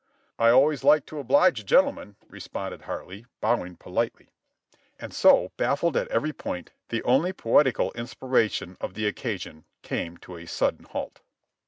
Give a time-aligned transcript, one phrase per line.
[0.39, 4.29] "I always like to oblige a gentleman," responded Hartley, bow ing politely;
[4.99, 10.17] and so, baffled at every point, the only poetical in spiration of the occasion came
[10.17, 11.21] to a sudden halt.